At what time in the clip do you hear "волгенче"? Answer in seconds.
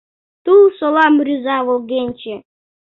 1.67-2.35